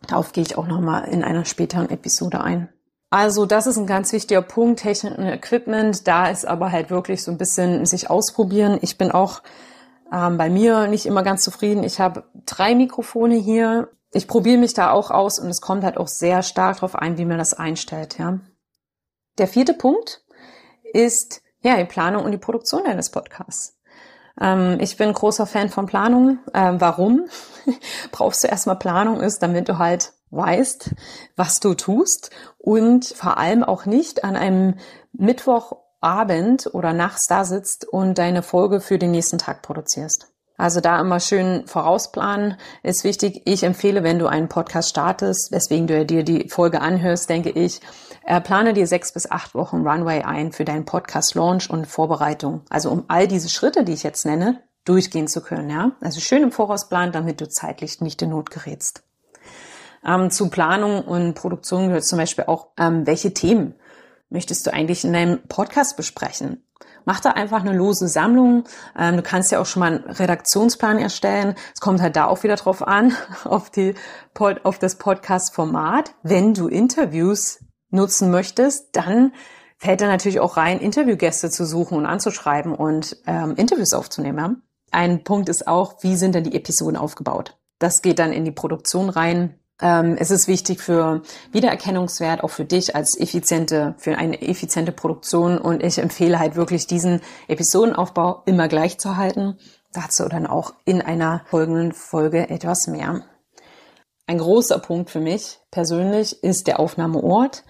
Darauf 0.08 0.32
gehe 0.32 0.42
ich 0.42 0.58
auch 0.58 0.66
nochmal 0.66 1.08
in 1.08 1.22
einer 1.22 1.44
späteren 1.44 1.88
Episode 1.88 2.40
ein. 2.40 2.68
Also 3.08 3.46
das 3.46 3.66
ist 3.66 3.76
ein 3.76 3.86
ganz 3.86 4.12
wichtiger 4.12 4.42
Punkt, 4.42 4.80
Technik 4.80 5.16
und 5.16 5.26
Equipment. 5.26 6.08
Da 6.08 6.28
ist 6.28 6.46
aber 6.46 6.72
halt 6.72 6.90
wirklich 6.90 7.22
so 7.22 7.30
ein 7.30 7.38
bisschen 7.38 7.86
sich 7.86 8.10
ausprobieren. 8.10 8.78
Ich 8.82 8.98
bin 8.98 9.12
auch 9.12 9.42
ähm, 10.12 10.36
bei 10.36 10.50
mir 10.50 10.88
nicht 10.88 11.06
immer 11.06 11.22
ganz 11.22 11.42
zufrieden. 11.42 11.84
Ich 11.84 12.00
habe 12.00 12.24
drei 12.44 12.74
Mikrofone 12.74 13.36
hier. 13.36 13.88
ich 14.12 14.26
probiere 14.26 14.58
mich 14.58 14.74
da 14.74 14.90
auch 14.90 15.10
aus 15.10 15.38
und 15.38 15.48
es 15.48 15.60
kommt 15.60 15.84
halt 15.84 15.96
auch 15.96 16.08
sehr 16.08 16.42
stark 16.42 16.76
darauf 16.76 16.96
ein, 16.96 17.18
wie 17.18 17.24
man 17.24 17.38
das 17.38 17.54
einstellt, 17.54 18.18
ja. 18.18 18.40
Der 19.38 19.46
vierte 19.46 19.72
Punkt 19.72 20.22
ist, 20.92 21.42
ja, 21.62 21.76
die 21.78 21.84
Planung 21.84 22.24
und 22.24 22.32
die 22.32 22.38
Produktion 22.38 22.84
eines 22.84 23.10
Podcasts. 23.10 23.78
Ähm, 24.40 24.78
ich 24.80 24.96
bin 24.96 25.12
großer 25.12 25.46
Fan 25.46 25.68
von 25.68 25.86
Planung. 25.86 26.38
Ähm, 26.54 26.80
warum? 26.80 27.26
Brauchst 28.12 28.44
du 28.44 28.48
erstmal 28.48 28.76
Planung 28.76 29.20
ist, 29.20 29.42
damit 29.42 29.68
du 29.68 29.78
halt 29.78 30.12
weißt, 30.30 30.94
was 31.36 31.60
du 31.60 31.74
tust 31.74 32.30
und 32.58 33.04
vor 33.04 33.36
allem 33.36 33.62
auch 33.62 33.84
nicht 33.84 34.24
an 34.24 34.34
einem 34.34 34.76
Mittwochabend 35.12 36.70
oder 36.72 36.92
nachts 36.92 37.26
da 37.28 37.44
sitzt 37.44 37.86
und 37.86 38.16
deine 38.16 38.42
Folge 38.42 38.80
für 38.80 38.98
den 38.98 39.10
nächsten 39.10 39.38
Tag 39.38 39.62
produzierst. 39.62 40.28
Also 40.56 40.80
da 40.80 41.00
immer 41.00 41.18
schön 41.18 41.66
vorausplanen 41.66 42.56
ist 42.82 43.04
wichtig. 43.04 43.42
Ich 43.46 43.64
empfehle, 43.64 44.02
wenn 44.02 44.18
du 44.18 44.26
einen 44.26 44.48
Podcast 44.48 44.90
startest, 44.90 45.50
weswegen 45.50 45.86
du 45.86 46.06
dir 46.06 46.22
die 46.22 46.48
Folge 46.48 46.80
anhörst, 46.80 47.28
denke 47.28 47.50
ich, 47.50 47.80
äh, 48.24 48.40
plane 48.40 48.72
dir 48.72 48.86
sechs 48.86 49.12
bis 49.12 49.30
acht 49.30 49.54
Wochen 49.54 49.86
Runway 49.86 50.22
ein 50.22 50.52
für 50.52 50.64
deinen 50.64 50.84
Podcast-Launch 50.84 51.70
und 51.70 51.86
Vorbereitung. 51.86 52.62
Also 52.70 52.90
um 52.90 53.04
all 53.08 53.28
diese 53.28 53.48
Schritte, 53.48 53.84
die 53.84 53.92
ich 53.92 54.02
jetzt 54.02 54.26
nenne, 54.26 54.62
durchgehen 54.84 55.28
zu 55.28 55.42
können. 55.42 55.70
Ja? 55.70 55.92
Also 56.00 56.20
schön 56.20 56.42
im 56.42 56.52
Voraus 56.52 56.88
planen, 56.88 57.12
damit 57.12 57.40
du 57.40 57.48
zeitlich 57.48 58.00
nicht 58.00 58.22
in 58.22 58.30
Not 58.30 58.50
gerätst. 58.50 59.02
Ähm, 60.04 60.30
zu 60.30 60.50
Planung 60.50 61.02
und 61.02 61.34
Produktion 61.34 61.86
gehört 61.86 62.04
zum 62.04 62.18
Beispiel 62.18 62.44
auch, 62.46 62.68
ähm, 62.76 63.06
welche 63.06 63.32
Themen 63.32 63.74
möchtest 64.30 64.66
du 64.66 64.72
eigentlich 64.72 65.04
in 65.04 65.12
deinem 65.12 65.42
Podcast 65.46 65.96
besprechen? 65.96 66.64
Mach 67.04 67.20
da 67.20 67.30
einfach 67.30 67.60
eine 67.60 67.72
lose 67.72 68.08
Sammlung. 68.08 68.64
Ähm, 68.96 69.16
du 69.16 69.22
kannst 69.22 69.50
ja 69.50 69.60
auch 69.60 69.66
schon 69.66 69.80
mal 69.80 69.92
einen 69.92 70.04
Redaktionsplan 70.04 70.98
erstellen. 70.98 71.54
Es 71.74 71.80
kommt 71.80 72.00
halt 72.00 72.16
da 72.16 72.26
auch 72.26 72.42
wieder 72.42 72.56
drauf 72.56 72.86
an, 72.86 73.12
auf, 73.44 73.70
die, 73.70 73.94
auf 74.38 74.78
das 74.78 74.96
Podcast-Format. 74.96 76.14
Wenn 76.22 76.54
du 76.54 76.68
Interviews 76.68 77.60
nutzen 77.92 78.30
möchtest, 78.30 78.96
dann 78.96 79.32
fällt 79.78 80.00
da 80.00 80.06
natürlich 80.06 80.40
auch 80.40 80.56
rein, 80.56 80.78
Interviewgäste 80.78 81.50
zu 81.50 81.64
suchen 81.66 81.98
und 81.98 82.06
anzuschreiben 82.06 82.74
und 82.74 83.16
ähm, 83.26 83.54
Interviews 83.56 83.92
aufzunehmen. 83.92 84.38
Ja? 84.38 84.54
Ein 84.92 85.24
Punkt 85.24 85.48
ist 85.48 85.66
auch, 85.66 86.02
wie 86.02 86.16
sind 86.16 86.34
denn 86.34 86.44
die 86.44 86.54
Episoden 86.54 86.96
aufgebaut? 86.96 87.56
Das 87.78 88.02
geht 88.02 88.18
dann 88.18 88.32
in 88.32 88.44
die 88.44 88.52
Produktion 88.52 89.08
rein. 89.08 89.58
Ähm, 89.80 90.16
es 90.18 90.30
ist 90.30 90.46
wichtig 90.46 90.80
für 90.80 91.22
Wiedererkennungswert, 91.50 92.44
auch 92.44 92.50
für 92.50 92.64
dich 92.64 92.94
als 92.94 93.18
effiziente, 93.18 93.94
für 93.98 94.16
eine 94.16 94.40
effiziente 94.40 94.92
Produktion. 94.92 95.58
Und 95.58 95.82
ich 95.82 95.98
empfehle 95.98 96.38
halt 96.38 96.54
wirklich 96.54 96.86
diesen 96.86 97.20
Episodenaufbau 97.48 98.42
immer 98.46 98.68
gleich 98.68 98.98
zu 98.98 99.16
halten. 99.16 99.58
Dazu 99.92 100.28
dann 100.28 100.46
auch 100.46 100.74
in 100.84 101.02
einer 101.02 101.42
folgenden 101.46 101.92
Folge 101.92 102.48
etwas 102.48 102.86
mehr. 102.86 103.22
Ein 104.32 104.38
großer 104.38 104.78
Punkt 104.78 105.10
für 105.10 105.20
mich 105.20 105.58
persönlich 105.70 106.42
ist 106.42 106.66
der 106.66 106.80
Aufnahmeort. 106.80 107.64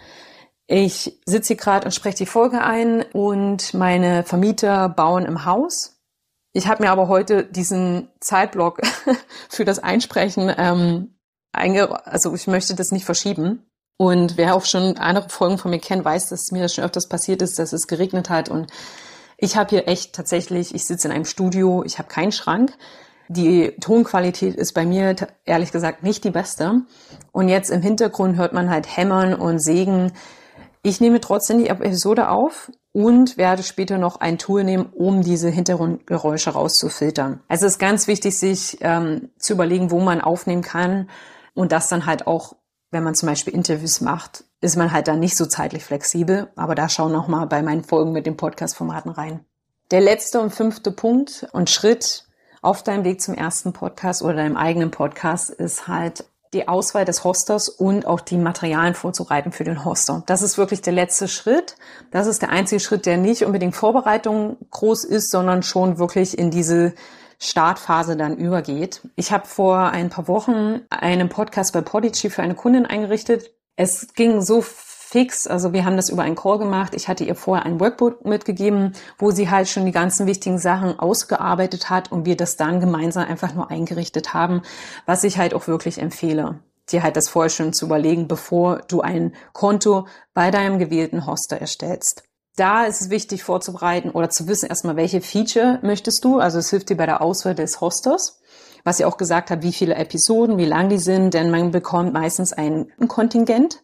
Ich 0.69 1.21
sitze 1.27 1.49
hier 1.49 1.57
gerade 1.57 1.87
und 1.87 1.91
spreche 1.91 2.19
die 2.19 2.27
Folge 2.27 2.63
ein 2.63 3.03
und 3.13 3.75
meine 3.75 4.23
Vermieter 4.23 4.89
bauen 4.89 5.25
im 5.25 5.45
Haus. 5.45 6.01
Ich 6.53 6.69
habe 6.69 6.85
mir 6.85 6.93
aber 6.93 7.09
heute 7.09 7.43
diesen 7.43 8.11
Zeitblock 8.21 8.81
für 9.49 9.65
das 9.65 9.81
Einsprechen 9.81 10.55
ähm, 10.57 11.17
einge 11.51 12.07
also 12.07 12.33
ich 12.33 12.47
möchte 12.47 12.77
das 12.77 12.93
nicht 12.93 13.07
verschieben. 13.07 13.69
Und 13.97 14.37
wer 14.37 14.55
auch 14.55 14.65
schon 14.65 14.99
andere 14.99 15.31
Folgen 15.31 15.59
von 15.59 15.73
mir 15.73 15.81
kennt, 15.81 16.05
weiß, 16.05 16.29
dass 16.29 16.53
mir 16.53 16.63
das 16.63 16.75
schon 16.75 16.85
öfters 16.85 17.09
passiert 17.09 17.43
ist, 17.43 17.59
dass 17.59 17.73
es 17.73 17.89
geregnet 17.89 18.31
hat. 18.31 18.51
Und 18.51 18.71
ich 19.37 19.57
habe 19.57 19.71
hier 19.71 19.89
echt 19.89 20.15
tatsächlich, 20.15 20.77
ich 20.77 20.85
sitze 20.85 21.09
in 21.09 21.13
einem 21.13 21.25
Studio, 21.25 21.83
ich 21.83 21.99
habe 21.99 22.07
keinen 22.07 22.31
Schrank. 22.31 22.73
Die 23.29 23.75
Tonqualität 23.81 24.57
ist 24.57 24.73
bei 24.73 24.85
mir 24.85 25.15
ehrlich 25.45 25.73
gesagt 25.73 26.03
nicht 26.03 26.25
die 26.25 26.31
beste. 26.31 26.83
Und 27.33 27.49
jetzt 27.49 27.71
im 27.71 27.83
Hintergrund 27.83 28.37
hört 28.37 28.53
man 28.53 28.71
halt 28.71 28.97
Hämmern 28.97 29.35
und 29.35 29.59
Sägen. 29.59 30.13
Ich 30.83 31.01
nehme 31.01 31.21
trotzdem 31.21 31.59
die 31.59 31.69
Episode 31.69 32.29
auf 32.29 32.71
und 32.93 33.37
werde 33.37 33.63
später 33.63 33.99
noch 33.99 34.21
ein 34.21 34.39
Tool 34.39 34.65
nehmen, 34.65 34.87
um 34.93 35.23
diese 35.23 35.49
Hintergrundgeräusche 35.49 36.51
rauszufiltern. 36.51 37.41
Also 37.49 37.67
es 37.67 37.75
ist 37.75 37.79
ganz 37.79 38.07
wichtig, 38.07 38.39
sich 38.39 38.79
ähm, 38.81 39.31
zu 39.39 39.55
überlegen, 39.55 39.91
wo 39.91 40.01
man 40.01 40.21
aufnehmen 40.21 40.63
kann 40.63 41.09
und 41.55 41.73
das 41.73 41.89
dann 41.89 42.07
halt 42.07 42.27
auch, 42.27 42.55
wenn 42.91 43.03
man 43.03 43.15
zum 43.15 43.29
Beispiel 43.29 43.55
Interviews 43.55 44.01
macht, 44.01 44.45
ist 44.61 44.77
man 44.77 44.93
halt 44.93 45.09
dann 45.09 45.21
nicht 45.21 45.37
so 45.37 45.47
zeitlich 45.47 45.85
flexibel. 45.85 46.51
Aber 46.57 46.75
da 46.75 46.89
schau 46.89 47.09
noch 47.09 47.29
mal 47.29 47.47
bei 47.47 47.63
meinen 47.63 47.85
Folgen 47.85 48.13
mit 48.13 48.27
den 48.27 48.37
Podcast-Formaten 48.37 49.11
rein. 49.11 49.41
Der 49.91 50.01
letzte 50.01 50.41
und 50.41 50.51
fünfte 50.55 50.91
Punkt 50.91 51.47
und 51.53 51.71
Schritt 51.71 52.25
auf 52.63 52.83
deinem 52.83 53.05
Weg 53.05 53.21
zum 53.21 53.35
ersten 53.35 53.73
Podcast 53.73 54.23
oder 54.23 54.35
deinem 54.35 54.57
eigenen 54.57 54.91
Podcast 54.91 55.51
ist 55.51 55.89
halt 55.89 56.25
die 56.55 56.69
Auswahl 56.69 57.05
des 57.05 57.25
Hosters 57.25 57.69
und 57.69 58.07
auch 58.07 58.21
die 58.21 58.37
Materialien 58.37 58.95
vorzubereiten 58.95 59.53
für 59.53 59.65
den 59.65 59.85
Hoster. 59.85 60.23
Das 60.27 60.43
ist 60.43 60.59
wirklich 60.59 60.83
der 60.83 60.93
letzte 60.93 61.27
Schritt. 61.27 61.77
Das 62.11 62.27
ist 62.27 62.43
der 62.43 62.51
einzige 62.51 62.81
Schritt, 62.81 63.07
der 63.07 63.17
nicht 63.17 63.45
unbedingt 63.45 63.75
Vorbereitung 63.75 64.57
groß 64.71 65.05
ist, 65.05 65.31
sondern 65.31 65.63
schon 65.63 65.99
wirklich 65.99 66.39
in 66.39 66.51
diese 66.51 66.95
Startphase 67.39 68.17
dann 68.17 68.37
übergeht. 68.37 69.01
Ich 69.17 69.33
habe 69.33 69.47
vor 69.47 69.79
ein 69.79 70.11
paar 70.11 70.29
Wochen 70.29 70.83
einen 70.91 71.29
Podcast 71.29 71.73
bei 71.73 71.81
Podigy 71.81 72.31
für 72.31 72.43
eine 72.43 72.55
Kundin 72.55 72.87
eingerichtet. 72.87 73.51
Es 73.75 74.15
ging 74.15 74.43
so 74.43 74.63
fix. 75.13 75.47
Also 75.47 75.73
wir 75.73 75.85
haben 75.85 75.97
das 75.97 76.09
über 76.09 76.23
einen 76.23 76.37
Call 76.37 76.59
gemacht. 76.59 76.95
Ich 76.95 77.07
hatte 77.07 77.25
ihr 77.25 77.35
vorher 77.35 77.67
ein 77.67 77.79
Workbook 77.79 78.25
mitgegeben, 78.25 78.95
wo 79.19 79.31
sie 79.31 79.51
halt 79.51 79.69
schon 79.69 79.85
die 79.85 79.93
ganzen 79.93 80.27
wichtigen 80.27 80.59
Sachen 80.59 80.99
ausgearbeitet 80.99 81.91
hat 81.91 82.11
und 82.11 82.25
wir 82.25 82.37
das 82.37 82.57
dann 82.57 82.81
gemeinsam 82.81 83.29
einfach 83.29 83.55
nur 83.55 83.71
eingerichtet 83.71 84.35
haben, 84.35 84.63
was 85.07 85.23
ich 85.23 85.39
halt 85.39 85.55
auch 85.55 85.69
wirklich 85.69 85.99
empfehle 85.99 86.59
dir 86.91 87.03
halt 87.03 87.17
das 87.17 87.29
vorher 87.29 87.49
schon 87.49 87.73
zu 87.73 87.87
überlegen, 87.87 88.29
bevor 88.29 88.83
du 88.89 89.01
ein 89.01 89.35
Konto 89.53 90.07
bei 90.35 90.51
deinem 90.51 90.79
gewählten 90.79 91.27
Hoster 91.27 91.57
erstellst. 91.57 92.25
Da 92.57 92.85
ist 92.85 93.01
es 93.01 93.11
wichtig 93.11 93.45
vorzubereiten 93.45 94.11
oder 94.11 94.29
zu 94.29 94.47
wissen 94.47 94.69
erstmal, 94.69 94.97
welche 94.97 95.23
Feature 95.23 95.79
möchtest 95.83 96.25
du. 96.25 96.39
Also 96.39 96.59
es 96.59 96.69
hilft 96.69 96.91
dir 96.91 96.97
bei 96.97 97.07
der 97.07 97.23
Auswahl 97.23 97.55
des 97.55 97.81
Hosters. 97.81 98.41
Was 98.85 98.99
ich 98.99 99.07
auch 99.07 99.17
gesagt 99.17 99.51
habe, 99.51 99.63
wie 99.63 99.73
viele 99.73 99.95
Episoden, 99.95 100.59
wie 100.59 100.65
lang 100.65 100.89
die 100.89 100.99
sind, 100.99 101.35
denn 101.35 101.51
man 101.51 101.71
bekommt 101.71 102.13
meistens 102.13 102.53
ein 102.53 102.89
Kontingent 103.09 103.81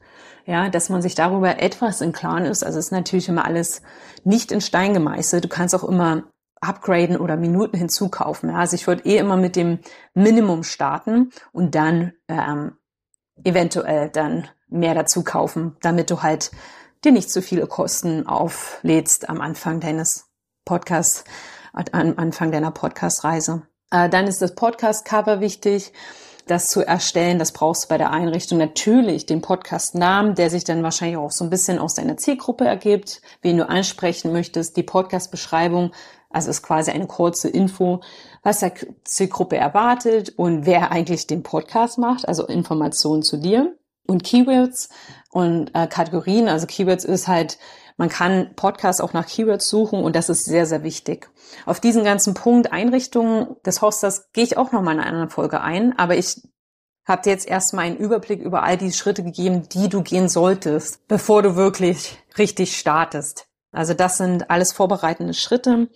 ja, 0.48 0.70
dass 0.70 0.88
man 0.88 1.02
sich 1.02 1.14
darüber 1.14 1.60
etwas 1.60 2.00
im 2.00 2.12
Klaren 2.12 2.46
ist. 2.46 2.64
Also 2.64 2.78
ist 2.78 2.90
natürlich 2.90 3.28
immer 3.28 3.44
alles 3.44 3.82
nicht 4.24 4.50
in 4.50 4.62
Stein 4.62 4.94
gemeißelt. 4.94 5.44
Du 5.44 5.48
kannst 5.48 5.74
auch 5.74 5.84
immer 5.84 6.24
upgraden 6.62 7.18
oder 7.18 7.36
Minuten 7.36 7.76
hinzukaufen. 7.76 8.48
Ja. 8.48 8.56
Also 8.56 8.74
ich 8.74 8.86
würde 8.86 9.04
eh 9.04 9.18
immer 9.18 9.36
mit 9.36 9.56
dem 9.56 9.80
Minimum 10.14 10.64
starten 10.64 11.32
und 11.52 11.74
dann 11.74 12.14
ähm, 12.28 12.78
eventuell 13.44 14.08
dann 14.08 14.48
mehr 14.68 14.94
dazu 14.94 15.22
kaufen, 15.22 15.76
damit 15.82 16.10
du 16.10 16.22
halt 16.22 16.50
dir 17.04 17.12
nicht 17.12 17.30
zu 17.30 17.42
viele 17.42 17.66
Kosten 17.66 18.26
auflädst 18.26 19.28
am 19.28 19.42
Anfang 19.42 19.80
deines 19.80 20.30
Podcasts, 20.64 21.24
am 21.74 22.14
Anfang 22.16 22.52
deiner 22.52 22.70
Podcast-Reise. 22.70 23.66
Äh, 23.90 24.08
dann 24.08 24.26
ist 24.26 24.40
das 24.40 24.54
Podcast-Cover 24.54 25.40
wichtig 25.40 25.92
das 26.50 26.66
zu 26.66 26.86
erstellen. 26.86 27.38
Das 27.38 27.52
brauchst 27.52 27.84
du 27.84 27.88
bei 27.88 27.98
der 27.98 28.10
Einrichtung 28.10 28.58
natürlich 28.58 29.26
den 29.26 29.40
Podcast-Namen, 29.40 30.34
der 30.34 30.50
sich 30.50 30.64
dann 30.64 30.82
wahrscheinlich 30.82 31.16
auch 31.16 31.30
so 31.30 31.44
ein 31.44 31.50
bisschen 31.50 31.78
aus 31.78 31.94
deiner 31.94 32.16
Zielgruppe 32.16 32.64
ergibt, 32.64 33.22
wen 33.42 33.58
du 33.58 33.68
ansprechen 33.68 34.32
möchtest, 34.32 34.76
die 34.76 34.82
Podcast-Beschreibung. 34.82 35.92
Also 36.30 36.50
ist 36.50 36.62
quasi 36.62 36.90
eine 36.90 37.06
kurze 37.06 37.48
Info, 37.48 38.00
was 38.42 38.60
der 38.60 38.72
Zielgruppe 39.04 39.56
erwartet 39.56 40.34
und 40.36 40.66
wer 40.66 40.92
eigentlich 40.92 41.26
den 41.26 41.42
Podcast 41.42 41.98
macht, 41.98 42.28
also 42.28 42.46
Informationen 42.46 43.22
zu 43.22 43.38
dir. 43.38 43.74
Und 44.06 44.24
Keywords 44.24 44.88
und 45.30 45.70
äh, 45.74 45.86
Kategorien, 45.86 46.48
also 46.48 46.66
Keywords 46.66 47.04
ist 47.04 47.28
halt 47.28 47.58
man 47.98 48.08
kann 48.08 48.54
Podcasts 48.54 49.00
auch 49.00 49.12
nach 49.12 49.26
Keywords 49.26 49.68
suchen 49.68 50.02
und 50.02 50.14
das 50.14 50.28
ist 50.28 50.44
sehr, 50.44 50.66
sehr 50.66 50.84
wichtig. 50.84 51.28
Auf 51.66 51.80
diesen 51.80 52.04
ganzen 52.04 52.32
Punkt 52.32 52.72
Einrichtungen 52.72 53.56
des 53.66 53.82
Hosters 53.82 54.30
gehe 54.32 54.44
ich 54.44 54.56
auch 54.56 54.70
noch 54.70 54.82
mal 54.82 54.92
in 54.92 55.00
einer 55.00 55.28
Folge 55.28 55.60
ein, 55.60 55.98
aber 55.98 56.16
ich 56.16 56.40
habe 57.04 57.22
dir 57.22 57.30
jetzt 57.30 57.48
erstmal 57.48 57.86
einen 57.86 57.96
Überblick 57.96 58.40
über 58.40 58.62
all 58.62 58.76
die 58.76 58.92
Schritte 58.92 59.24
gegeben, 59.24 59.68
die 59.68 59.88
du 59.88 60.02
gehen 60.02 60.28
solltest, 60.28 61.08
bevor 61.08 61.42
du 61.42 61.56
wirklich 61.56 62.16
richtig 62.38 62.78
startest. 62.78 63.48
Also 63.72 63.94
das 63.94 64.16
sind 64.16 64.48
alles 64.48 64.72
vorbereitende 64.72 65.34
Schritte. 65.34 65.88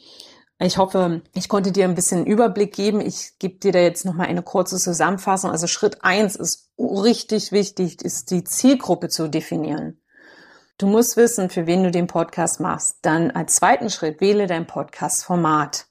Ich 0.59 0.78
hoffe, 0.78 1.23
ich 1.35 1.49
konnte 1.49 1.71
dir 1.71 1.85
ein 1.85 1.94
bisschen 1.94 2.26
Überblick 2.26 2.75
geben. 2.75 3.00
Ich 3.00 3.38
gebe 3.38 3.59
dir 3.59 3.73
da 3.73 3.78
jetzt 3.78 4.04
nochmal 4.04 4.26
eine 4.26 4.42
kurze 4.42 4.76
Zusammenfassung. 4.76 5.50
Also 5.50 5.68
Schritt 5.68 6.02
eins 6.02 6.35
ist 6.35 6.71
richtig 6.78 7.52
wichtig, 7.52 8.02
ist 8.02 8.30
die 8.30 8.42
Zielgruppe 8.42 9.09
zu 9.09 9.28
definieren. 9.28 10.01
Du 10.82 10.88
musst 10.88 11.16
wissen, 11.16 11.48
für 11.48 11.68
wen 11.68 11.84
du 11.84 11.92
den 11.92 12.08
Podcast 12.08 12.58
machst. 12.58 12.96
Dann 13.02 13.30
als 13.30 13.54
zweiten 13.54 13.88
Schritt 13.88 14.20
wähle 14.20 14.48
dein 14.48 14.66
Podcast-Format. 14.66 15.86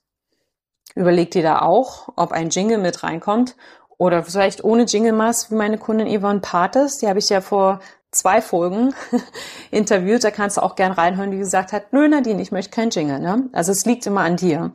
Überleg 0.94 1.30
dir 1.30 1.42
da 1.42 1.62
auch, 1.62 2.12
ob 2.16 2.30
ein 2.30 2.50
Jingle 2.50 2.76
mit 2.76 3.02
reinkommt 3.02 3.56
oder 3.96 4.22
vielleicht 4.22 4.62
ohne 4.64 4.82
Jingle 4.82 5.14
machst, 5.14 5.50
wie 5.50 5.54
meine 5.54 5.78
Kundin 5.78 6.08
Yvonne 6.08 6.40
Pates. 6.40 6.98
Die 6.98 7.08
habe 7.08 7.20
ich 7.20 7.30
ja 7.30 7.40
vor 7.40 7.80
zwei 8.10 8.42
Folgen 8.42 8.94
interviewt. 9.70 10.24
Da 10.24 10.30
kannst 10.30 10.58
du 10.58 10.62
auch 10.62 10.74
gern 10.74 10.92
reinhören, 10.92 11.30
die 11.30 11.38
gesagt 11.38 11.72
hat, 11.72 11.94
nö 11.94 12.06
Nadine, 12.06 12.42
ich 12.42 12.52
möchte 12.52 12.72
kein 12.72 12.90
Jingle. 12.90 13.18
Ne? 13.18 13.48
Also 13.52 13.72
es 13.72 13.86
liegt 13.86 14.06
immer 14.06 14.20
an 14.20 14.36
dir. 14.36 14.74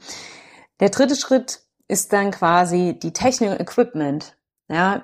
Der 0.79 0.89
dritte 0.89 1.15
Schritt 1.15 1.59
ist 1.87 2.11
dann 2.11 2.31
quasi 2.31 2.97
die 2.97 3.13
Technik 3.13 3.51
und 3.51 3.59
Equipment. 3.59 4.35
Ja, 4.67 5.03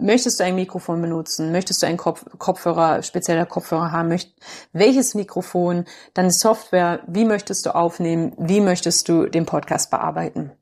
Möchtest 0.00 0.38
du 0.38 0.44
ein 0.44 0.54
Mikrofon 0.54 1.02
benutzen? 1.02 1.50
Möchtest 1.50 1.82
du 1.82 1.86
einen 1.86 1.96
Kopf 1.96 2.24
Kopfhörer, 2.38 3.02
spezieller 3.02 3.46
Kopfhörer 3.46 3.90
haben? 3.90 4.08
Möcht 4.08 4.32
welches 4.72 5.16
Mikrofon? 5.16 5.86
Dann 6.14 6.30
Software. 6.30 7.00
Wie 7.08 7.24
möchtest 7.24 7.66
du 7.66 7.74
aufnehmen? 7.74 8.32
Wie 8.38 8.60
möchtest 8.60 9.08
du 9.08 9.26
den 9.26 9.44
Podcast 9.44 9.90
bearbeiten? 9.90 10.52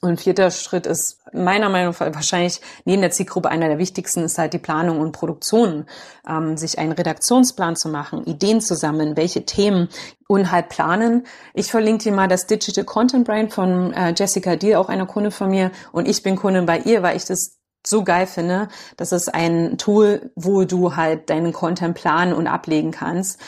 Und 0.00 0.20
vierter 0.20 0.50
Schritt 0.50 0.86
ist 0.86 1.20
meiner 1.32 1.68
Meinung 1.68 1.94
nach 1.96 2.12
wahrscheinlich 2.12 2.60
neben 2.84 3.02
der 3.02 3.12
Zielgruppe 3.12 3.50
einer 3.50 3.68
der 3.68 3.78
wichtigsten 3.78 4.24
ist 4.24 4.36
halt 4.36 4.52
die 4.52 4.58
Planung 4.58 4.98
und 4.98 5.12
Produktion, 5.12 5.86
ähm, 6.28 6.56
sich 6.56 6.80
einen 6.80 6.90
Redaktionsplan 6.90 7.76
zu 7.76 7.88
machen, 7.88 8.24
Ideen 8.24 8.60
zu 8.60 8.74
sammeln, 8.74 9.16
welche 9.16 9.46
Themen 9.46 9.90
und 10.26 10.50
halt 10.50 10.70
planen. 10.70 11.24
Ich 11.54 11.70
verlinke 11.70 12.02
dir 12.02 12.12
mal 12.12 12.26
das 12.26 12.48
Digital 12.48 12.82
Content 12.82 13.28
Brain 13.28 13.48
von 13.48 13.92
äh, 13.92 14.12
Jessica 14.16 14.56
Deal, 14.56 14.80
auch 14.80 14.88
eine 14.88 15.06
Kunde 15.06 15.30
von 15.30 15.50
mir 15.50 15.70
und 15.92 16.08
ich 16.08 16.24
bin 16.24 16.34
Kunde 16.34 16.62
bei 16.62 16.80
ihr, 16.80 17.04
weil 17.04 17.16
ich 17.16 17.24
das 17.24 17.61
so 17.86 18.04
geil 18.04 18.26
finde. 18.26 18.68
Das 18.96 19.12
ist 19.12 19.34
ein 19.34 19.78
Tool, 19.78 20.30
wo 20.36 20.64
du 20.64 20.96
halt 20.96 21.30
deinen 21.30 21.52
Content 21.52 21.94
planen 21.94 22.32
und 22.32 22.46
ablegen 22.46 22.90
kannst 22.90 23.38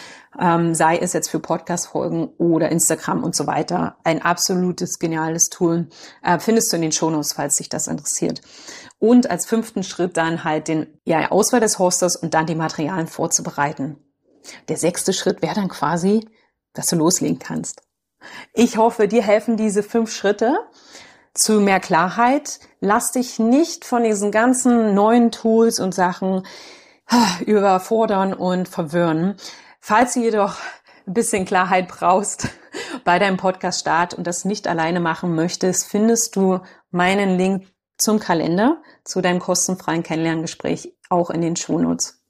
ähm, 0.40 0.74
sei 0.74 0.98
es 0.98 1.12
jetzt 1.12 1.30
für 1.30 1.40
Podcast-Folgen 1.40 2.28
oder 2.38 2.70
Instagram 2.70 3.22
und 3.22 3.36
so 3.36 3.46
weiter. 3.46 3.96
Ein 4.04 4.22
absolutes 4.22 4.98
geniales 4.98 5.44
Tool. 5.44 5.88
Äh, 6.22 6.38
findest 6.38 6.72
du 6.72 6.76
in 6.76 6.82
den 6.82 6.92
Shownotes, 6.92 7.34
falls 7.34 7.56
dich 7.56 7.68
das 7.68 7.86
interessiert. 7.86 8.40
Und 8.98 9.30
als 9.30 9.46
fünften 9.46 9.82
Schritt 9.82 10.16
dann 10.16 10.44
halt 10.44 10.68
den 10.68 10.86
ja, 11.04 11.30
Auswahl 11.30 11.60
des 11.60 11.78
Hosters 11.78 12.16
und 12.16 12.34
dann 12.34 12.46
die 12.46 12.54
Materialien 12.54 13.06
vorzubereiten. 13.06 13.96
Der 14.68 14.76
sechste 14.76 15.12
Schritt 15.12 15.42
wäre 15.42 15.54
dann 15.54 15.68
quasi, 15.68 16.26
dass 16.72 16.86
du 16.86 16.96
loslegen 16.96 17.38
kannst. 17.38 17.82
Ich 18.52 18.76
hoffe, 18.78 19.06
dir 19.06 19.22
helfen 19.22 19.56
diese 19.56 19.82
fünf 19.82 20.10
Schritte 20.10 20.58
zu 21.34 21.60
mehr 21.60 21.80
Klarheit. 21.80 22.60
Lass 22.80 23.12
dich 23.12 23.38
nicht 23.38 23.84
von 23.84 24.04
diesen 24.04 24.30
ganzen 24.30 24.94
neuen 24.94 25.30
Tools 25.30 25.80
und 25.80 25.94
Sachen 25.94 26.46
ah, 27.08 27.38
überfordern 27.44 28.32
und 28.32 28.68
verwirren. 28.68 29.36
Falls 29.80 30.14
du 30.14 30.20
jedoch 30.20 30.56
ein 31.06 31.14
bisschen 31.14 31.44
Klarheit 31.44 31.88
brauchst 31.88 32.48
bei 33.04 33.18
deinem 33.18 33.36
Podcast-Start 33.36 34.14
und 34.14 34.26
das 34.26 34.44
nicht 34.44 34.66
alleine 34.66 35.00
machen 35.00 35.34
möchtest, 35.34 35.86
findest 35.86 36.36
du 36.36 36.60
meinen 36.90 37.36
Link 37.36 37.66
zum 37.98 38.18
Kalender, 38.18 38.82
zu 39.04 39.20
deinem 39.20 39.40
kostenfreien 39.40 40.02
Kennenlerngespräch 40.02 40.94
auch 41.10 41.30
in 41.30 41.42
den 41.42 41.56
Shownotes. 41.56 42.20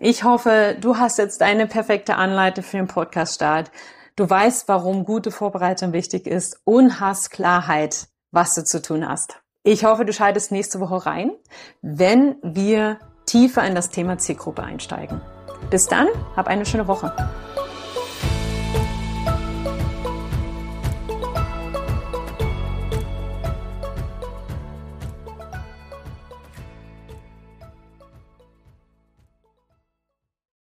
Ich 0.00 0.24
hoffe, 0.24 0.76
du 0.80 0.98
hast 0.98 1.18
jetzt 1.18 1.40
eine 1.42 1.66
perfekte 1.66 2.16
Anleitung 2.16 2.64
für 2.64 2.76
den 2.76 2.88
Podcast-Start. 2.88 3.70
Du 4.16 4.30
weißt, 4.30 4.68
warum 4.68 5.04
gute 5.04 5.32
Vorbereitung 5.32 5.92
wichtig 5.92 6.28
ist 6.28 6.60
und 6.62 7.00
hast 7.00 7.32
Klarheit, 7.32 8.06
was 8.30 8.54
du 8.54 8.62
zu 8.62 8.80
tun 8.80 9.08
hast. 9.08 9.40
Ich 9.64 9.84
hoffe, 9.84 10.04
du 10.04 10.12
schaltest 10.12 10.52
nächste 10.52 10.78
Woche 10.78 11.04
rein, 11.04 11.32
wenn 11.82 12.36
wir 12.40 13.00
tiefer 13.26 13.66
in 13.66 13.74
das 13.74 13.90
Thema 13.90 14.16
Zielgruppe 14.18 14.62
einsteigen. 14.62 15.20
Bis 15.68 15.88
dann, 15.88 16.06
hab 16.36 16.46
eine 16.46 16.64
schöne 16.64 16.86
Woche. 16.86 17.12